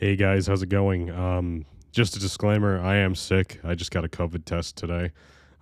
Hey 0.00 0.16
guys, 0.16 0.46
how's 0.46 0.62
it 0.62 0.70
going? 0.70 1.10
Um, 1.10 1.66
just 1.92 2.16
a 2.16 2.18
disclaimer: 2.18 2.80
I 2.80 2.96
am 2.96 3.14
sick. 3.14 3.60
I 3.62 3.74
just 3.74 3.90
got 3.90 4.02
a 4.02 4.08
COVID 4.08 4.46
test 4.46 4.78
today. 4.78 5.10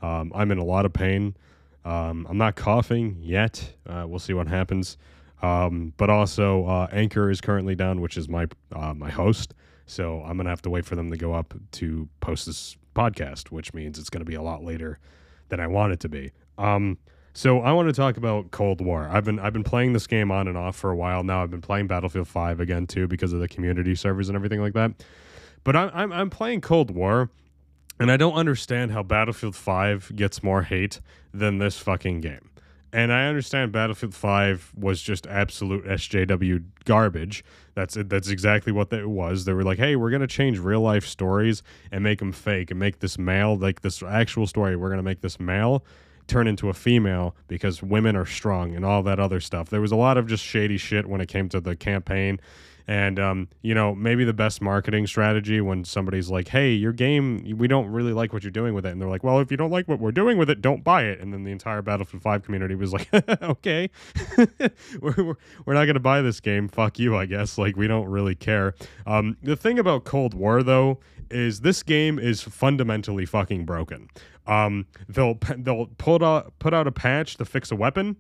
Um, 0.01 0.31
I'm 0.33 0.53
in 0.53 0.59
a 0.59 0.65
lot 0.65 0.87
of 0.87 0.93
pain. 0.93 1.37
Um, 1.85 2.25
I'm 2.31 2.39
not 2.39 2.55
coughing 2.55 3.17
yet. 3.21 3.73
Uh, 3.85 4.05
we'll 4.07 4.21
see 4.21 4.35
what 4.35 4.47
happens. 4.47 4.97
Um, 5.43 5.93
but 5.97 6.09
also, 6.09 6.65
uh, 6.67 6.87
Anchor 6.93 7.33
is 7.33 7.41
currently 7.41 7.75
down, 7.75 8.01
which 8.01 8.17
is 8.17 8.29
my 8.29 8.47
uh, 8.71 8.95
my 8.95 9.11
host. 9.11 9.55
So 9.87 10.23
I'm 10.25 10.37
gonna 10.37 10.51
have 10.51 10.63
to 10.63 10.71
wait 10.71 10.85
for 10.85 10.95
them 10.95 11.11
to 11.11 11.17
go 11.17 11.33
up 11.33 11.53
to 11.73 12.09
post 12.21 12.47
this 12.47 12.77
podcast, 12.95 13.51
which 13.51 13.75
means 13.75 13.99
it's 13.99 14.09
gonna 14.09 14.25
be 14.25 14.37
a 14.37 14.43
lot 14.43 14.63
later 14.63 15.01
than 15.49 15.59
I 15.59 15.67
want 15.67 15.95
it 15.95 15.99
to 15.99 16.09
be. 16.09 16.31
Um, 16.59 16.99
so 17.39 17.61
I 17.61 17.71
want 17.71 17.87
to 17.89 17.93
talk 17.93 18.17
about 18.17 18.51
Cold 18.51 18.81
War. 18.81 19.09
I've 19.09 19.23
been 19.23 19.39
I've 19.39 19.53
been 19.53 19.63
playing 19.63 19.93
this 19.93 20.09
game 20.09 20.33
on 20.33 20.49
and 20.49 20.59
off 20.59 20.75
for 20.75 20.91
a 20.91 20.97
while 20.97 21.23
now. 21.23 21.41
I've 21.41 21.53
been 21.53 21.61
playing 21.61 21.87
Battlefield 21.87 22.27
5 22.27 22.59
again 22.59 22.89
too 22.89 23.07
because 23.07 23.33
of 23.33 23.39
the 23.39 23.47
community 23.47 23.95
servers 23.95 24.29
and 24.29 24.35
everything 24.35 24.61
like 24.61 24.73
that. 24.73 24.91
But 25.63 25.77
I'm 25.77 25.91
I'm, 25.95 26.13
I'm 26.13 26.31
playing 26.31 26.63
Cold 26.63 26.91
War, 26.91 27.31
and 28.01 28.11
I 28.11 28.17
don't 28.17 28.35
understand 28.35 28.91
how 28.91 29.05
Battlefield 29.05 29.55
5 29.55 30.17
gets 30.17 30.43
more 30.43 30.63
hate 30.63 31.01
than 31.33 31.59
this 31.59 31.79
fucking 31.79 32.23
game. 32.23 32.51
And 32.93 33.13
I 33.13 33.27
understand 33.27 33.71
Battlefield 33.71 34.15
5 34.15 34.73
was 34.75 35.01
just 35.01 35.25
absolute 35.29 35.85
SJW 35.85 36.65
garbage. 36.87 37.45
That's 37.77 37.97
it. 37.97 38.09
That's 38.09 38.31
exactly 38.31 38.73
what 38.73 38.93
it 38.93 39.09
was. 39.09 39.45
They 39.45 39.53
were 39.53 39.63
like, 39.63 39.79
"Hey, 39.79 39.95
we're 39.95 40.11
gonna 40.11 40.27
change 40.27 40.59
real 40.59 40.81
life 40.81 41.07
stories 41.07 41.63
and 41.93 42.03
make 42.03 42.19
them 42.19 42.33
fake 42.33 42.73
and 42.73 42.81
make 42.81 42.99
this 42.99 43.17
male 43.17 43.57
like 43.57 43.83
this 43.83 44.03
actual 44.03 44.49
story. 44.49 44.75
We're 44.75 44.91
gonna 44.91 45.05
make 45.05 45.21
this 45.21 45.39
male." 45.39 45.85
Turn 46.29 46.47
into 46.47 46.69
a 46.69 46.75
female 46.75 47.35
because 47.49 47.83
women 47.83 48.15
are 48.15 48.27
strong 48.27 48.75
and 48.77 48.85
all 48.85 49.03
that 49.03 49.19
other 49.19 49.41
stuff. 49.41 49.71
There 49.71 49.81
was 49.81 49.93
a 49.93 49.97
lot 49.97 50.17
of 50.17 50.27
just 50.27 50.45
shady 50.45 50.77
shit 50.77 51.07
when 51.07 51.21
it 51.21 51.27
came 51.27 51.49
to 51.49 51.61
the 51.61 51.75
campaign. 51.75 52.39
And, 52.89 53.19
um, 53.19 53.49
you 53.61 53.75
know, 53.75 53.95
maybe 53.95 54.25
the 54.25 54.33
best 54.33 54.63
marketing 54.63 55.07
strategy 55.07 55.61
when 55.61 55.85
somebody's 55.85 56.31
like, 56.31 56.49
hey, 56.49 56.73
your 56.73 56.95
game, 56.95 57.45
we 57.59 57.69
don't 57.69 57.89
really 57.89 58.15
like 58.15 58.33
what 58.33 58.43
you're 58.43 58.51
doing 58.51 58.73
with 58.73 58.87
it. 58.87 58.93
And 58.93 59.01
they're 59.01 59.11
like, 59.11 59.23
well, 59.23 59.41
if 59.41 59.51
you 59.51 59.59
don't 59.59 59.71
like 59.71 59.87
what 59.89 60.01
we're 60.01 60.11
doing 60.11 60.39
with 60.39 60.49
it, 60.49 60.63
don't 60.63 60.83
buy 60.83 61.03
it. 61.03 61.21
And 61.21 61.31
then 61.31 61.45
the 61.45 61.53
entire 61.53 61.83
Battlefield 61.83 62.23
5 62.23 62.43
community 62.43 62.75
was 62.75 62.95
like, 62.95 63.07
okay, 63.43 63.91
we're, 65.01 65.15
we're, 65.19 65.35
we're 65.67 65.75
not 65.75 65.85
to 65.85 66.01
buy 66.01 66.23
this 66.23 66.41
game. 66.41 66.67
Fuck 66.67 66.99
you, 66.99 67.15
I 67.15 67.27
guess. 67.27 67.59
Like, 67.59 67.77
we 67.77 67.87
don't 67.89 68.07
really 68.07 68.35
care. 68.35 68.75
Um, 69.07 69.37
the 69.43 69.55
thing 69.55 69.79
about 69.79 70.05
Cold 70.05 70.33
War, 70.33 70.63
though, 70.63 70.99
is 71.31 71.61
this 71.61 71.83
game 71.83 72.19
is 72.19 72.41
fundamentally 72.41 73.27
fucking 73.27 73.67
broken. 73.67 74.09
Um, 74.47 74.87
they'll 75.11 75.39
they'll 75.59 75.87
put 75.99 76.23
out 76.23 76.59
put 76.59 76.73
out 76.73 76.87
a 76.87 76.93
patch 76.93 77.37
to 77.37 77.45
fix 77.45 77.71
a 77.71 77.77
weapon, 77.77 78.17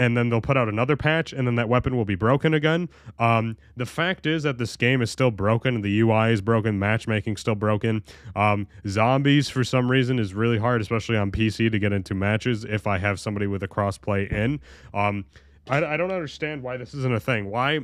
and 0.00 0.16
then 0.16 0.30
they'll 0.30 0.40
put 0.40 0.56
out 0.56 0.66
another 0.66 0.96
patch, 0.96 1.34
and 1.34 1.46
then 1.46 1.56
that 1.56 1.68
weapon 1.68 1.94
will 1.94 2.06
be 2.06 2.14
broken 2.14 2.54
again. 2.54 2.88
Um, 3.18 3.58
the 3.76 3.84
fact 3.84 4.24
is 4.24 4.44
that 4.44 4.56
this 4.56 4.74
game 4.74 5.02
is 5.02 5.10
still 5.10 5.30
broken. 5.30 5.82
The 5.82 6.00
UI 6.00 6.32
is 6.32 6.40
broken. 6.40 6.78
Matchmaking 6.78 7.36
still 7.36 7.54
broken. 7.54 8.02
Um, 8.34 8.66
zombies 8.88 9.50
for 9.50 9.62
some 9.62 9.90
reason 9.90 10.18
is 10.18 10.32
really 10.32 10.56
hard, 10.56 10.80
especially 10.80 11.18
on 11.18 11.30
PC, 11.30 11.70
to 11.70 11.78
get 11.78 11.92
into 11.92 12.14
matches 12.14 12.64
if 12.64 12.86
I 12.86 12.96
have 12.96 13.20
somebody 13.20 13.46
with 13.46 13.62
a 13.62 13.68
crossplay 13.68 14.32
in. 14.32 14.60
Um, 14.94 15.26
I, 15.68 15.84
I 15.84 15.96
don't 15.98 16.10
understand 16.10 16.62
why 16.62 16.78
this 16.78 16.94
isn't 16.94 17.14
a 17.14 17.20
thing. 17.20 17.50
Why 17.50 17.80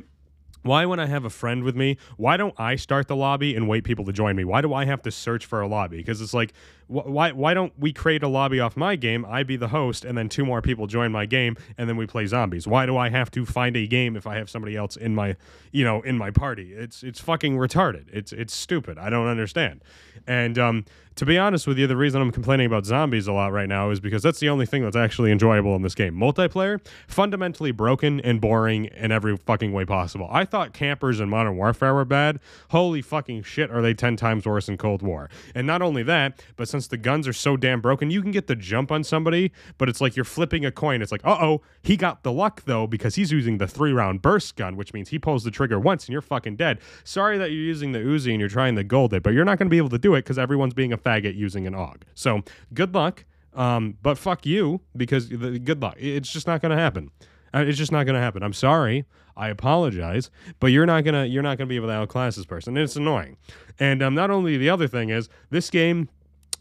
why, 0.63 0.85
when 0.85 0.99
I 0.99 1.05
have 1.05 1.23
a 1.23 1.29
friend 1.29 1.63
with 1.63 1.75
me, 1.75 1.97
why 2.17 2.37
don't 2.37 2.53
I 2.57 2.75
start 2.75 3.07
the 3.07 3.15
lobby 3.15 3.55
and 3.55 3.67
wait 3.67 3.83
people 3.83 4.05
to 4.05 4.13
join 4.13 4.35
me? 4.35 4.43
Why 4.43 4.61
do 4.61 4.73
I 4.73 4.85
have 4.85 5.01
to 5.03 5.11
search 5.11 5.45
for 5.45 5.61
a 5.61 5.67
lobby? 5.67 5.97
Because 5.97 6.21
it's 6.21 6.33
like, 6.33 6.53
wh- 6.87 7.07
why 7.07 7.31
why 7.31 7.53
don't 7.53 7.73
we 7.79 7.93
create 7.93 8.23
a 8.23 8.27
lobby 8.27 8.59
off 8.59 8.75
my 8.75 8.95
game? 8.95 9.25
I 9.25 9.43
be 9.43 9.55
the 9.55 9.69
host, 9.69 10.03
and 10.03 10.17
then 10.17 10.29
two 10.29 10.45
more 10.45 10.61
people 10.61 10.87
join 10.87 11.11
my 11.11 11.25
game, 11.25 11.55
and 11.77 11.87
then 11.87 11.95
we 11.95 12.05
play 12.05 12.25
zombies. 12.25 12.67
Why 12.67 12.85
do 12.85 12.97
I 12.97 13.09
have 13.09 13.31
to 13.31 13.45
find 13.45 13.75
a 13.77 13.87
game 13.87 14.15
if 14.15 14.27
I 14.27 14.35
have 14.35 14.49
somebody 14.49 14.75
else 14.75 14.95
in 14.95 15.15
my, 15.15 15.35
you 15.71 15.83
know, 15.83 16.01
in 16.01 16.17
my 16.17 16.31
party? 16.31 16.73
It's 16.73 17.03
it's 17.03 17.19
fucking 17.21 17.57
retarded. 17.57 18.05
It's 18.11 18.33
it's 18.33 18.55
stupid. 18.55 18.97
I 18.97 19.09
don't 19.09 19.27
understand. 19.27 19.81
And 20.25 20.59
um, 20.59 20.85
to 21.17 21.25
be 21.25 21.35
honest 21.35 21.65
with 21.65 21.79
you, 21.79 21.87
the 21.87 21.97
reason 21.97 22.21
I'm 22.21 22.31
complaining 22.31 22.67
about 22.67 22.85
zombies 22.85 23.25
a 23.25 23.33
lot 23.33 23.51
right 23.51 23.67
now 23.67 23.89
is 23.89 23.99
because 23.99 24.21
that's 24.21 24.39
the 24.39 24.49
only 24.49 24.67
thing 24.67 24.83
that's 24.83 24.95
actually 24.95 25.31
enjoyable 25.31 25.75
in 25.75 25.81
this 25.81 25.95
game. 25.95 26.13
Multiplayer, 26.13 26.79
fundamentally 27.07 27.71
broken 27.71 28.21
and 28.21 28.39
boring 28.39 28.85
in 28.85 29.11
every 29.11 29.35
fucking 29.35 29.73
way 29.73 29.83
possible. 29.83 30.27
I 30.31 30.45
thought 30.45 30.73
campers 30.73 31.19
in 31.19 31.27
Modern 31.27 31.57
Warfare 31.57 31.95
were 31.95 32.05
bad. 32.05 32.39
Holy 32.69 33.01
fucking 33.01 33.41
shit, 33.41 33.71
are 33.71 33.81
they 33.81 33.95
10 33.95 34.15
times 34.15 34.45
worse 34.45 34.69
in 34.69 34.77
Cold 34.77 35.01
War? 35.01 35.27
And 35.55 35.65
not 35.65 35.81
only 35.81 36.03
that, 36.03 36.39
but 36.55 36.69
since 36.69 36.85
the 36.85 36.97
guns 36.97 37.27
are 37.27 37.33
so 37.33 37.57
damn 37.57 37.81
broken, 37.81 38.11
you 38.11 38.21
can 38.21 38.29
get 38.29 38.45
the 38.45 38.55
jump 38.55 38.91
on 38.91 39.03
somebody, 39.03 39.51
but 39.79 39.89
it's 39.89 39.99
like 39.99 40.15
you're 40.15 40.23
flipping 40.23 40.65
a 40.65 40.71
coin. 40.71 41.01
It's 41.01 41.11
like, 41.11 41.25
uh 41.25 41.37
oh, 41.41 41.63
he 41.81 41.97
got 41.97 42.21
the 42.21 42.31
luck 42.31 42.61
though 42.65 42.85
because 42.85 43.15
he's 43.15 43.31
using 43.31 43.57
the 43.57 43.67
three 43.67 43.91
round 43.91 44.21
burst 44.21 44.55
gun, 44.55 44.75
which 44.75 44.93
means 44.93 45.09
he 45.09 45.17
pulls 45.17 45.43
the 45.43 45.51
trigger 45.51 45.79
once 45.79 46.05
and 46.05 46.13
you're 46.13 46.21
fucking 46.21 46.57
dead. 46.57 46.77
Sorry 47.03 47.39
that 47.39 47.49
you're 47.49 47.63
using 47.63 47.91
the 47.93 47.99
Uzi 47.99 48.29
and 48.29 48.39
you're 48.39 48.49
trying 48.49 48.75
to 48.75 48.83
gold 48.83 49.15
it, 49.15 49.23
but 49.23 49.33
you're 49.33 49.45
not 49.45 49.57
going 49.57 49.67
to 49.67 49.71
be 49.71 49.79
able 49.79 49.89
to 49.89 49.97
do 49.97 50.13
it 50.13 50.19
because 50.19 50.37
everyone's 50.37 50.75
being 50.75 50.93
a 50.93 51.06
faggot 51.07 51.35
using 51.35 51.65
an 51.67 51.73
AUG. 51.73 52.01
So 52.15 52.41
good 52.73 52.93
luck. 52.93 53.25
Um, 53.53 53.97
but 54.03 54.17
fuck 54.17 54.45
you 54.45 54.81
because 54.95 55.29
the, 55.29 55.57
good 55.59 55.81
luck. 55.81 55.95
It's 55.97 56.31
just 56.31 56.45
not 56.47 56.61
going 56.61 56.75
to 56.75 56.81
happen. 56.81 57.11
Uh, 57.53 57.59
It's 57.67 57.77
just 57.77 57.91
not 57.91 58.05
going 58.05 58.13
to 58.15 58.21
happen. 58.21 58.43
I'm 58.43 58.53
sorry. 58.53 59.05
I 59.35 59.49
apologize, 59.49 60.31
but 60.59 60.67
you're 60.67 60.87
not 60.87 61.03
gonna 61.03 61.25
you're 61.25 61.43
not 61.43 61.59
gonna 61.59 61.67
be 61.67 61.75
able 61.75 61.89
to 61.89 61.93
outclass 61.93 62.35
this 62.35 62.45
person. 62.47 62.75
And 62.75 62.83
it's 62.83 62.95
annoying. 62.95 63.37
And 63.79 64.01
um, 64.01 64.15
not 64.15 64.31
only 64.31 64.57
the 64.57 64.69
other 64.71 64.87
thing 64.87 65.09
is 65.11 65.29
this 65.51 65.69
game, 65.69 66.09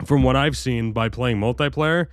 from 0.04 0.22
what 0.22 0.36
I've 0.36 0.58
seen 0.58 0.92
by 0.92 1.08
playing 1.08 1.38
multiplayer, 1.40 2.08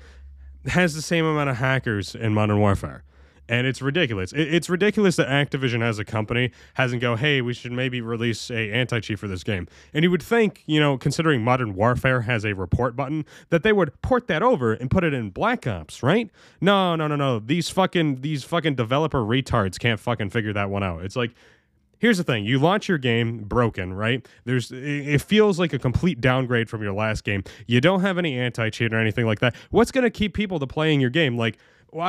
has 0.68 0.96
the 0.96 1.02
same 1.02 1.26
amount 1.26 1.50
of 1.50 1.58
hackers 1.58 2.16
in 2.16 2.34
Modern 2.34 2.60
Warfare. 2.60 3.04
And 3.50 3.68
it's 3.68 3.82
ridiculous. 3.82 4.32
It- 4.32 4.54
it's 4.54 4.70
ridiculous 4.70 5.18
that 5.18 5.28
Activision 5.28 5.82
as 5.84 6.00
a 6.00 6.06
company 6.06 6.52
hasn't 6.76 7.02
go, 7.02 7.16
hey, 7.16 7.42
we 7.42 7.54
should 7.54 7.72
maybe 7.74 8.00
release 8.00 8.50
a 8.50 8.72
anti-cheat 8.72 9.20
for 9.20 9.28
this 9.28 9.44
game. 9.44 9.68
And 9.94 10.04
you 10.04 10.12
would 10.12 10.24
think, 10.24 10.64
you 10.66 10.80
know, 10.80 10.98
considering 10.98 11.44
Modern 11.44 11.74
Warfare 11.76 12.22
has 12.22 12.46
a 12.46 12.54
report 12.54 12.96
button, 12.96 13.26
that 13.50 13.64
they 13.64 13.74
would 13.74 14.02
port 14.02 14.28
that 14.28 14.42
over 14.44 14.74
and 14.74 14.90
put 14.90 15.04
it 15.04 15.14
in 15.14 15.30
Black 15.30 15.68
Ops, 15.68 16.02
right? 16.02 16.30
No, 16.62 16.96
no, 16.96 17.08
no, 17.08 17.16
no. 17.18 17.40
These 17.40 17.70
fucking 17.70 18.22
these 18.22 18.44
fucking 18.44 18.76
developer 18.76 19.20
retards 19.20 19.78
can't 19.78 20.00
fucking 20.00 20.30
figure 20.30 20.54
that 20.54 20.70
one 20.70 20.84
out. 20.84 21.04
It's 21.04 21.16
like 21.18 21.32
Here's 22.04 22.18
the 22.18 22.26
thing: 22.26 22.44
you 22.44 22.60
launch 22.60 22.90
your 22.90 22.98
game 22.98 23.46
broken, 23.46 23.94
right? 23.94 24.28
There's 24.44 24.74
it 24.74 25.22
feels 25.22 25.58
like 25.58 25.72
a 25.72 25.80
complete 25.80 26.20
downgrade 26.20 26.70
from 26.70 26.84
your 26.84 26.92
last 26.92 27.24
game. 27.24 27.46
You 27.66 27.80
don't 27.80 28.02
have 28.02 28.18
any 28.18 28.38
anti-cheat 28.38 28.94
or 28.94 28.98
anything 28.98 29.26
like 29.26 29.40
that. 29.40 29.56
What's 29.70 29.90
going 29.90 30.04
to 30.04 30.10
keep 30.10 30.34
people 30.34 30.60
to 30.60 30.68
playing 30.68 31.00
your 31.00 31.10
game? 31.10 31.38
Like, 31.38 31.58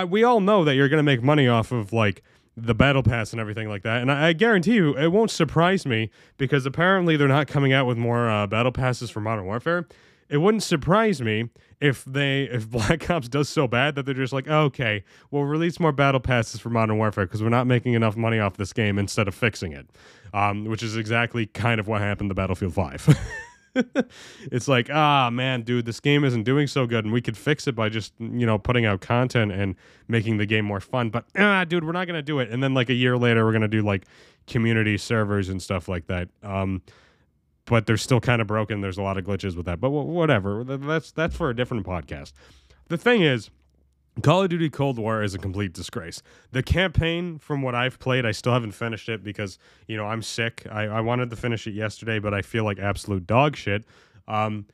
we 0.09 0.25
all 0.25 0.41
know 0.41 0.65
that 0.65 0.75
you're 0.75 0.89
going 0.89 0.99
to 0.99 1.05
make 1.05 1.23
money 1.23 1.47
off 1.47 1.71
of 1.71 1.93
like 1.93 2.25
the 2.57 2.75
battle 2.75 3.05
pass 3.05 3.31
and 3.31 3.41
everything 3.41 3.69
like 3.69 3.85
that. 3.85 4.03
And 4.03 4.11
I, 4.11 4.31
I 4.31 4.33
guarantee 4.33 4.75
you, 4.75 4.99
it 4.99 5.13
won't 5.13 5.31
surprise 5.31 5.87
me 5.87 6.11
because 6.39 6.67
apparently 6.67 7.17
they're 7.17 7.29
not 7.29 7.47
coming 7.47 7.73
out 7.73 7.87
with 7.87 7.97
more 7.97 8.29
uh, 8.29 8.49
battle 8.49 8.73
passes 8.73 9.11
for 9.11 9.21
Modern 9.21 9.45
Warfare. 9.45 9.87
It 10.29 10.39
wouldn't 10.39 10.63
surprise 10.63 11.21
me 11.21 11.51
if 11.81 12.05
they 12.05 12.45
if 12.45 12.69
Black 12.71 13.09
Ops 13.11 13.29
does 13.29 13.49
so 13.49 13.67
bad 13.69 13.95
that 13.95 14.07
they're 14.07 14.15
just 14.15 14.33
like, 14.33 14.49
okay, 14.49 15.05
we'll 15.31 15.45
release 15.45 15.79
more 15.79 15.93
battle 15.93 16.21
passes 16.21 16.61
for 16.61 16.71
Modern 16.71 16.99
Warfare 16.99 17.27
because 17.27 17.43
we're 17.43 17.49
not 17.49 17.67
making 17.67 17.95
enough 17.95 18.17
money 18.17 18.39
off 18.39 18.57
this 18.57 18.73
game 18.73 18.99
instead 18.99 19.29
of 19.29 19.35
fixing 19.35 19.73
it, 19.73 19.89
um, 20.33 20.65
which 20.65 20.83
is 20.83 20.97
exactly 20.97 21.47
kind 21.47 21.81
of 21.81 21.89
what 21.89 22.01
happened 22.01 22.31
to 22.31 22.35
Battlefield 22.35 22.75
Five. 22.75 23.07
it's 24.53 24.69
like, 24.69 24.89
ah, 24.91 25.31
man, 25.31 25.63
dude, 25.63 25.85
this 25.85 26.01
game 26.01 26.25
isn't 26.25 26.45
doing 26.45 26.67
so 26.67 26.87
good, 26.87 27.05
and 27.05 27.13
we 27.13 27.21
could 27.21 27.37
fix 27.37 27.67
it 27.67 27.75
by 27.75 27.89
just, 27.89 28.13
you 28.19 28.47
know, 28.47 28.59
putting 28.59 28.87
out 28.87 29.01
content 29.01 29.53
and 29.53 29.75
making 30.09 30.39
the 30.39 30.47
game 30.47 30.65
more 30.65 30.81
fun. 30.81 31.11
But, 31.11 31.25
ah, 31.37 31.65
dude, 31.65 31.85
we're 31.85 31.93
not 31.93 32.07
gonna 32.07 32.23
do 32.23 32.39
it. 32.39 32.51
And 32.51 32.63
then, 32.63 32.75
like 32.75 32.89
a 32.89 32.95
year 32.95 33.19
later, 33.19 33.45
we're 33.45 33.53
gonna 33.53 33.69
do 33.69 33.83
like 33.83 34.07
community 34.47 34.97
servers 34.97 35.49
and 35.49 35.61
stuff 35.61 35.89
like 35.89 36.07
that. 36.07 36.29
Um, 36.43 36.83
but 37.67 37.87
they're 37.87 37.97
still 37.97 38.21
kind 38.21 38.41
of 38.41 38.47
broken. 38.47 38.81
There's 38.81 38.99
a 38.99 39.03
lot 39.03 39.19
of 39.19 39.25
glitches 39.25 39.57
with 39.57 39.67
that. 39.67 39.81
But 39.81 39.91
wh- 39.91 40.07
whatever, 40.07 40.65
that's 40.65 41.11
that's 41.13 41.37
for 41.37 41.51
a 41.51 41.57
different 41.57 41.87
podcast. 41.87 42.33
The 42.89 42.99
thing 42.99 43.23
is, 43.23 43.51
Call 44.23 44.43
of 44.43 44.49
Duty 44.51 44.71
Cold 44.71 44.99
War 44.99 45.23
is 45.23 45.35
a 45.35 45.39
complete 45.39 45.73
disgrace. 45.73 46.23
The 46.53 46.63
campaign, 46.63 47.39
from 47.39 47.63
what 47.63 47.75
I've 47.75 47.99
played, 47.99 48.25
I 48.25 48.31
still 48.33 48.53
haven't 48.53 48.73
finished 48.73 49.09
it 49.09 49.25
because, 49.25 49.59
you 49.89 49.97
know, 49.97 50.07
I'm 50.07 50.23
sick. 50.23 50.67
I, 50.71 50.85
I 50.85 51.01
wanted 51.01 51.31
to 51.31 51.37
finish 51.37 51.67
it 51.67 51.73
yesterday, 51.73 52.19
but 52.19 52.33
I 52.33 52.43
feel 52.43 52.65
like 52.65 52.79
absolute 52.79 53.27
dog 53.27 53.57
shit. 53.57 53.85
Um, 54.29 54.67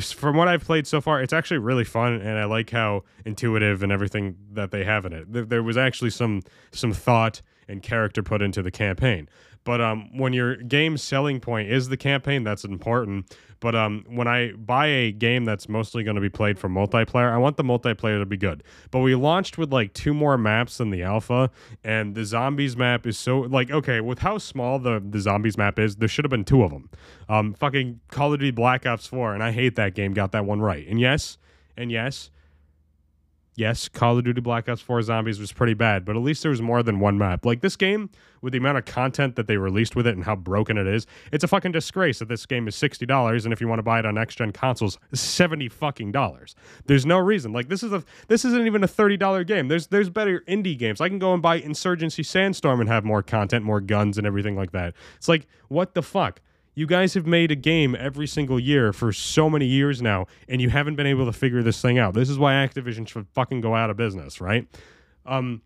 from 0.00 0.36
what 0.36 0.48
I've 0.48 0.64
played 0.64 0.86
so 0.86 1.00
far, 1.00 1.22
it's 1.22 1.32
actually 1.32 1.58
really 1.58 1.84
fun, 1.84 2.14
and 2.14 2.38
I 2.38 2.44
like 2.44 2.70
how 2.70 3.04
intuitive 3.24 3.82
and 3.82 3.92
everything 3.92 4.36
that 4.52 4.72
they 4.72 4.82
have 4.84 5.04
in 5.04 5.12
it. 5.12 5.32
There, 5.32 5.44
there 5.44 5.62
was 5.62 5.76
actually 5.76 6.10
some 6.10 6.42
some 6.72 6.92
thought 6.92 7.42
and 7.68 7.82
character 7.82 8.22
put 8.22 8.42
into 8.42 8.62
the 8.62 8.70
campaign. 8.72 9.28
But 9.64 9.80
um, 9.80 10.16
when 10.16 10.32
your 10.32 10.56
game 10.56 10.96
selling 10.96 11.40
point 11.40 11.70
is 11.70 11.88
the 11.88 11.96
campaign, 11.96 12.44
that's 12.44 12.64
important. 12.64 13.34
But 13.60 13.74
um, 13.74 14.06
when 14.08 14.26
I 14.26 14.52
buy 14.52 14.86
a 14.86 15.12
game 15.12 15.44
that's 15.44 15.68
mostly 15.68 16.02
going 16.02 16.14
to 16.14 16.20
be 16.20 16.30
played 16.30 16.58
for 16.58 16.68
multiplayer, 16.68 17.30
I 17.30 17.36
want 17.36 17.58
the 17.58 17.62
multiplayer 17.62 18.18
to 18.18 18.24
be 18.24 18.38
good. 18.38 18.64
But 18.90 19.00
we 19.00 19.14
launched 19.14 19.58
with 19.58 19.70
like 19.70 19.92
two 19.92 20.14
more 20.14 20.38
maps 20.38 20.78
than 20.78 20.88
the 20.88 21.02
alpha, 21.02 21.50
and 21.84 22.14
the 22.14 22.24
zombies 22.24 22.74
map 22.76 23.06
is 23.06 23.18
so 23.18 23.40
like 23.40 23.70
okay 23.70 24.00
with 24.00 24.20
how 24.20 24.38
small 24.38 24.78
the 24.78 25.02
the 25.06 25.20
zombies 25.20 25.58
map 25.58 25.78
is, 25.78 25.96
there 25.96 26.08
should 26.08 26.24
have 26.24 26.30
been 26.30 26.44
two 26.44 26.62
of 26.62 26.70
them. 26.70 26.88
Um, 27.28 27.52
fucking 27.52 28.00
Call 28.08 28.32
of 28.32 28.40
Duty 28.40 28.50
Black 28.50 28.86
Ops 28.86 29.06
Four, 29.06 29.34
and 29.34 29.42
I 29.42 29.52
hate 29.52 29.76
that 29.76 29.94
game. 29.94 30.14
Got 30.14 30.32
that 30.32 30.46
one 30.46 30.62
right. 30.62 30.86
And 30.88 30.98
yes, 30.98 31.36
and 31.76 31.92
yes, 31.92 32.30
Yes, 33.60 33.90
Call 33.90 34.16
of 34.16 34.24
Duty 34.24 34.40
Black 34.40 34.70
Ops 34.70 34.80
4 34.80 35.02
Zombies 35.02 35.38
was 35.38 35.52
pretty 35.52 35.74
bad, 35.74 36.06
but 36.06 36.16
at 36.16 36.22
least 36.22 36.40
there 36.40 36.50
was 36.50 36.62
more 36.62 36.82
than 36.82 36.98
one 36.98 37.18
map. 37.18 37.44
Like 37.44 37.60
this 37.60 37.76
game, 37.76 38.08
with 38.40 38.54
the 38.54 38.58
amount 38.58 38.78
of 38.78 38.86
content 38.86 39.36
that 39.36 39.48
they 39.48 39.58
released 39.58 39.94
with 39.94 40.06
it 40.06 40.16
and 40.16 40.24
how 40.24 40.34
broken 40.34 40.78
it 40.78 40.86
is, 40.86 41.06
it's 41.30 41.44
a 41.44 41.46
fucking 41.46 41.72
disgrace 41.72 42.20
that 42.20 42.28
this 42.28 42.46
game 42.46 42.66
is 42.68 42.74
sixty 42.74 43.04
dollars, 43.04 43.44
and 43.44 43.52
if 43.52 43.60
you 43.60 43.68
want 43.68 43.78
to 43.78 43.82
buy 43.82 43.98
it 43.98 44.06
on 44.06 44.14
next 44.14 44.36
gen 44.36 44.50
consoles, 44.52 44.98
seventy 45.12 45.68
fucking 45.68 46.10
dollars. 46.10 46.54
There's 46.86 47.04
no 47.04 47.18
reason. 47.18 47.52
Like 47.52 47.68
this 47.68 47.82
is 47.82 47.92
a 47.92 48.02
this 48.28 48.46
isn't 48.46 48.64
even 48.64 48.82
a 48.82 48.88
thirty 48.88 49.18
dollar 49.18 49.44
game. 49.44 49.68
There's 49.68 49.88
there's 49.88 50.08
better 50.08 50.40
indie 50.48 50.78
games. 50.78 51.02
I 51.02 51.10
can 51.10 51.18
go 51.18 51.34
and 51.34 51.42
buy 51.42 51.56
Insurgency 51.56 52.22
Sandstorm 52.22 52.80
and 52.80 52.88
have 52.88 53.04
more 53.04 53.22
content, 53.22 53.62
more 53.62 53.82
guns, 53.82 54.16
and 54.16 54.26
everything 54.26 54.56
like 54.56 54.72
that. 54.72 54.94
It's 55.16 55.28
like 55.28 55.46
what 55.68 55.92
the 55.92 56.00
fuck. 56.00 56.40
You 56.74 56.86
guys 56.86 57.14
have 57.14 57.26
made 57.26 57.50
a 57.50 57.56
game 57.56 57.96
every 57.98 58.26
single 58.26 58.58
year 58.60 58.92
for 58.92 59.12
so 59.12 59.50
many 59.50 59.66
years 59.66 60.00
now, 60.00 60.26
and 60.48 60.60
you 60.60 60.70
haven't 60.70 60.94
been 60.94 61.06
able 61.06 61.26
to 61.26 61.32
figure 61.32 61.62
this 61.62 61.80
thing 61.80 61.98
out. 61.98 62.14
This 62.14 62.30
is 62.30 62.38
why 62.38 62.52
Activision 62.52 63.06
should 63.06 63.26
fucking 63.34 63.60
go 63.60 63.74
out 63.74 63.90
of 63.90 63.96
business, 63.96 64.40
right? 64.40 64.66
Um, 65.26 65.62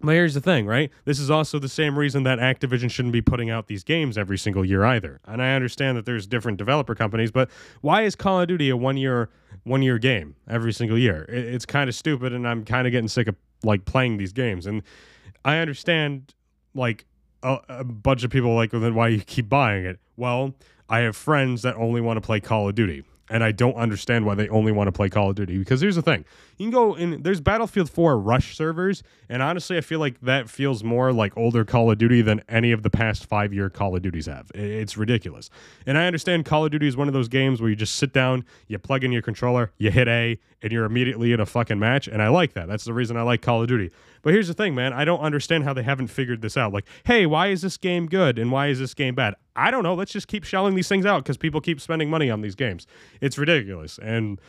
but 0.00 0.12
here's 0.12 0.34
the 0.34 0.40
thing, 0.40 0.66
right? 0.66 0.90
This 1.04 1.18
is 1.18 1.30
also 1.30 1.58
the 1.58 1.68
same 1.68 1.98
reason 1.98 2.24
that 2.24 2.38
Activision 2.38 2.90
shouldn't 2.90 3.12
be 3.12 3.22
putting 3.22 3.50
out 3.50 3.68
these 3.68 3.82
games 3.84 4.18
every 4.18 4.36
single 4.36 4.64
year 4.64 4.84
either. 4.84 5.20
And 5.24 5.42
I 5.42 5.54
understand 5.54 5.96
that 5.96 6.04
there's 6.04 6.26
different 6.26 6.58
developer 6.58 6.94
companies, 6.94 7.30
but 7.30 7.50
why 7.80 8.02
is 8.02 8.14
Call 8.14 8.40
of 8.40 8.48
Duty 8.48 8.70
a 8.70 8.76
one 8.76 8.96
year 8.96 9.30
one 9.62 9.82
year 9.82 9.98
game 9.98 10.36
every 10.48 10.72
single 10.72 10.98
year? 10.98 11.24
It, 11.28 11.46
it's 11.46 11.64
kind 11.64 11.88
of 11.88 11.94
stupid, 11.94 12.32
and 12.32 12.46
I'm 12.46 12.64
kind 12.64 12.86
of 12.86 12.90
getting 12.90 13.08
sick 13.08 13.28
of 13.28 13.36
like 13.62 13.86
playing 13.86 14.18
these 14.18 14.32
games. 14.32 14.66
And 14.66 14.82
I 15.44 15.58
understand 15.58 16.34
like 16.74 17.06
a, 17.42 17.58
a 17.68 17.84
bunch 17.84 18.24
of 18.24 18.30
people 18.30 18.54
like, 18.54 18.72
well, 18.72 18.82
then 18.82 18.94
why 18.94 19.08
you 19.08 19.20
keep 19.20 19.48
buying 19.48 19.84
it? 19.86 19.98
Well, 20.16 20.54
I 20.88 21.00
have 21.00 21.16
friends 21.16 21.62
that 21.62 21.76
only 21.76 22.00
want 22.00 22.16
to 22.16 22.20
play 22.20 22.40
Call 22.40 22.68
of 22.68 22.74
Duty. 22.74 23.04
And 23.30 23.42
I 23.42 23.52
don't 23.52 23.74
understand 23.76 24.26
why 24.26 24.34
they 24.34 24.50
only 24.50 24.70
want 24.70 24.88
to 24.88 24.92
play 24.92 25.08
Call 25.08 25.30
of 25.30 25.36
Duty 25.36 25.56
because 25.56 25.80
here's 25.80 25.96
the 25.96 26.02
thing. 26.02 26.26
You 26.58 26.66
can 26.66 26.70
go 26.70 26.94
in 26.94 27.22
there's 27.22 27.40
Battlefield 27.40 27.88
4 27.88 28.18
rush 28.18 28.54
servers 28.54 29.02
and 29.30 29.42
honestly 29.42 29.78
I 29.78 29.80
feel 29.80 29.98
like 29.98 30.20
that 30.20 30.50
feels 30.50 30.84
more 30.84 31.10
like 31.10 31.34
older 31.34 31.64
Call 31.64 31.90
of 31.90 31.96
Duty 31.96 32.20
than 32.20 32.42
any 32.50 32.70
of 32.70 32.82
the 32.82 32.90
past 32.90 33.26
5-year 33.28 33.70
Call 33.70 33.96
of 33.96 34.02
Duties 34.02 34.26
have. 34.26 34.50
It's 34.54 34.98
ridiculous. 34.98 35.48
And 35.86 35.96
I 35.96 36.06
understand 36.06 36.44
Call 36.44 36.66
of 36.66 36.70
Duty 36.70 36.86
is 36.86 36.98
one 36.98 37.08
of 37.08 37.14
those 37.14 37.28
games 37.28 37.62
where 37.62 37.70
you 37.70 37.76
just 37.76 37.96
sit 37.96 38.12
down, 38.12 38.44
you 38.68 38.78
plug 38.78 39.04
in 39.04 39.10
your 39.10 39.22
controller, 39.22 39.72
you 39.78 39.90
hit 39.90 40.06
A 40.06 40.38
and 40.60 40.70
you're 40.70 40.84
immediately 40.84 41.32
in 41.32 41.40
a 41.40 41.46
fucking 41.46 41.78
match 41.78 42.08
and 42.08 42.20
I 42.20 42.28
like 42.28 42.52
that. 42.52 42.68
That's 42.68 42.84
the 42.84 42.92
reason 42.92 43.16
I 43.16 43.22
like 43.22 43.40
Call 43.40 43.62
of 43.62 43.68
Duty. 43.68 43.90
But 44.24 44.32
here's 44.32 44.48
the 44.48 44.54
thing, 44.54 44.74
man. 44.74 44.94
I 44.94 45.04
don't 45.04 45.20
understand 45.20 45.64
how 45.64 45.74
they 45.74 45.82
haven't 45.82 46.08
figured 46.08 46.40
this 46.40 46.56
out. 46.56 46.72
Like, 46.72 46.86
hey, 47.04 47.26
why 47.26 47.48
is 47.48 47.60
this 47.60 47.76
game 47.76 48.06
good 48.06 48.38
and 48.38 48.50
why 48.50 48.68
is 48.68 48.78
this 48.78 48.94
game 48.94 49.14
bad? 49.14 49.34
I 49.54 49.70
don't 49.70 49.82
know. 49.82 49.94
Let's 49.94 50.12
just 50.12 50.28
keep 50.28 50.44
shelling 50.44 50.74
these 50.74 50.88
things 50.88 51.04
out 51.04 51.22
because 51.22 51.36
people 51.36 51.60
keep 51.60 51.78
spending 51.78 52.08
money 52.08 52.30
on 52.30 52.40
these 52.40 52.54
games. 52.54 52.86
It's 53.20 53.36
ridiculous. 53.36 53.98
And 53.98 54.40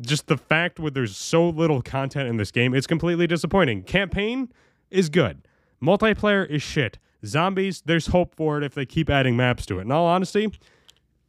just 0.00 0.26
the 0.26 0.36
fact 0.36 0.78
where 0.78 0.90
there's 0.90 1.16
so 1.16 1.48
little 1.48 1.80
content 1.80 2.28
in 2.28 2.36
this 2.36 2.50
game, 2.50 2.74
it's 2.74 2.86
completely 2.86 3.26
disappointing. 3.26 3.84
Campaign 3.84 4.52
is 4.90 5.08
good. 5.08 5.48
Multiplayer 5.82 6.46
is 6.48 6.62
shit. 6.62 6.98
Zombies, 7.24 7.82
there's 7.86 8.08
hope 8.08 8.34
for 8.34 8.58
it 8.58 8.64
if 8.64 8.74
they 8.74 8.84
keep 8.84 9.08
adding 9.08 9.34
maps 9.34 9.64
to 9.66 9.78
it. 9.78 9.82
In 9.82 9.92
all 9.92 10.06
honesty, 10.06 10.52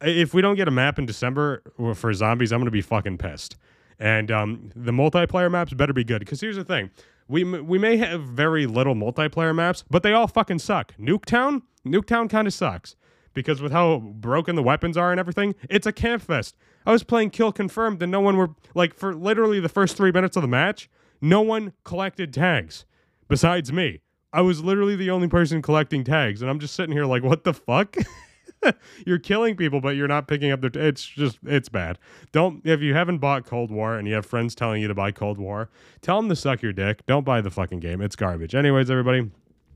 if 0.02 0.34
we 0.34 0.42
don't 0.42 0.56
get 0.56 0.68
a 0.68 0.72
map 0.72 0.98
in 0.98 1.06
December 1.06 1.62
for 1.94 2.12
zombies, 2.12 2.52
I'm 2.52 2.58
going 2.58 2.66
to 2.66 2.70
be 2.70 2.82
fucking 2.82 3.16
pissed. 3.16 3.56
And 4.04 4.30
um, 4.30 4.70
the 4.76 4.92
multiplayer 4.92 5.50
maps 5.50 5.72
better 5.72 5.94
be 5.94 6.04
good. 6.04 6.18
Because 6.18 6.42
here's 6.42 6.56
the 6.56 6.64
thing 6.64 6.90
we 7.26 7.42
we 7.42 7.78
may 7.78 7.96
have 7.96 8.20
very 8.20 8.66
little 8.66 8.94
multiplayer 8.94 9.54
maps, 9.54 9.82
but 9.88 10.02
they 10.02 10.12
all 10.12 10.26
fucking 10.26 10.58
suck. 10.58 10.92
Nuketown, 10.98 11.62
Nuketown 11.86 12.28
kind 12.28 12.46
of 12.46 12.52
sucks 12.52 12.96
because 13.32 13.62
with 13.62 13.72
how 13.72 14.00
broken 14.00 14.56
the 14.56 14.62
weapons 14.62 14.98
are 14.98 15.10
and 15.10 15.18
everything, 15.18 15.54
it's 15.70 15.86
a 15.86 15.92
camp 15.92 16.20
fest. 16.20 16.54
I 16.84 16.92
was 16.92 17.02
playing 17.02 17.30
kill 17.30 17.50
confirmed 17.50 18.02
and 18.02 18.12
no 18.12 18.20
one 18.20 18.36
were 18.36 18.50
like 18.74 18.94
for 18.94 19.14
literally 19.14 19.58
the 19.58 19.70
first 19.70 19.96
3 19.96 20.12
minutes 20.12 20.36
of 20.36 20.42
the 20.42 20.48
match, 20.48 20.90
no 21.22 21.40
one 21.40 21.72
collected 21.82 22.34
tags 22.34 22.84
besides 23.26 23.72
me. 23.72 24.02
I 24.34 24.42
was 24.42 24.62
literally 24.62 24.96
the 24.96 25.10
only 25.10 25.28
person 25.28 25.62
collecting 25.62 26.04
tags 26.04 26.42
and 26.42 26.50
I'm 26.50 26.60
just 26.60 26.74
sitting 26.74 26.92
here 26.92 27.06
like 27.06 27.22
what 27.22 27.44
the 27.44 27.54
fuck? 27.54 27.96
you're 29.06 29.18
killing 29.18 29.56
people, 29.56 29.80
but 29.80 29.96
you're 29.96 30.08
not 30.08 30.26
picking 30.26 30.50
up 30.50 30.60
their. 30.60 30.70
T- 30.70 30.80
it's 30.80 31.04
just 31.04 31.38
it's 31.44 31.68
bad. 31.68 31.98
Don't 32.32 32.64
if 32.64 32.80
you 32.80 32.94
haven't 32.94 33.18
bought 33.18 33.46
Cold 33.46 33.70
War 33.70 33.96
and 33.96 34.06
you 34.08 34.14
have 34.14 34.26
friends 34.26 34.54
telling 34.54 34.82
you 34.82 34.88
to 34.88 34.94
buy 34.94 35.12
Cold 35.12 35.38
War, 35.38 35.70
tell 36.00 36.20
them 36.20 36.28
to 36.28 36.36
suck 36.36 36.62
your 36.62 36.72
dick. 36.72 37.04
Don't 37.06 37.24
buy 37.24 37.40
the 37.40 37.50
fucking 37.50 37.80
game. 37.80 38.00
It's 38.00 38.16
garbage. 38.16 38.54
Anyways, 38.54 38.90
everybody, 38.90 39.30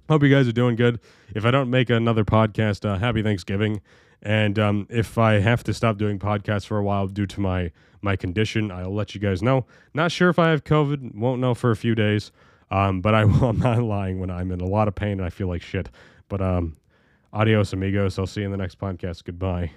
hope 0.09 0.23
you 0.23 0.31
guys 0.31 0.49
are 0.49 0.53
doing 0.53 0.77
good. 0.77 1.01
If 1.35 1.45
I 1.45 1.51
don't 1.51 1.71
make 1.71 1.91
another 1.91 2.25
podcast, 2.25 2.89
uh, 2.89 2.99
happy 2.99 3.23
Thanksgiving. 3.23 3.81
And 4.23 4.59
um, 4.59 4.87
if 4.91 5.17
I 5.17 5.35
have 5.35 5.63
to 5.65 5.73
stop 5.75 5.97
doing 5.97 6.19
podcasts 6.19 6.67
for 6.67 6.79
a 6.79 6.83
while 6.83 7.07
due 7.07 7.27
to 7.27 7.41
my 7.41 7.71
my 8.01 8.15
condition, 8.15 8.71
I'll 8.71 8.95
let 8.95 9.15
you 9.15 9.21
guys 9.21 9.43
know. 9.43 9.67
Not 9.93 10.13
sure 10.13 10.29
if 10.29 10.39
I 10.39 10.51
have 10.51 10.63
COVID. 10.65 11.15
Won't 11.15 11.41
know 11.41 11.55
for 11.55 11.71
a 11.71 11.77
few 11.77 11.95
days. 11.95 12.31
Um, 12.71 13.01
but 13.01 13.15
I 13.15 13.25
will. 13.27 13.45
I'm 13.51 13.59
not 13.59 13.83
lying 13.83 14.21
when 14.21 14.31
I'm 14.31 14.51
in 14.51 14.61
a 14.61 14.67
lot 14.67 14.89
of 14.89 14.95
pain 14.95 15.13
and 15.13 15.25
I 15.25 15.31
feel 15.31 15.49
like 15.49 15.63
shit. 15.63 15.89
But 16.29 16.41
um, 16.41 16.77
Adios, 17.33 17.73
amigos. 17.73 18.19
I'll 18.19 18.27
see 18.27 18.41
you 18.41 18.47
in 18.47 18.53
the 18.53 18.57
next 18.59 18.79
podcast. 18.79 19.25
Goodbye. 19.25 19.73